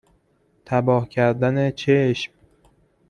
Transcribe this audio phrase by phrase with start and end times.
[0.65, 2.33] تباه کردن چشم